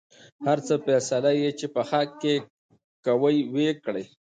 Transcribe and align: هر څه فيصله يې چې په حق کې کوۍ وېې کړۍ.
هر 0.45 0.57
څه 0.67 0.73
فيصله 0.85 1.31
يې 1.41 1.49
چې 1.59 1.65
په 1.73 1.81
حق 1.89 2.09
کې 2.21 2.35
کوۍ 3.05 3.37
وېې 3.53 3.73
کړۍ. 3.83 4.05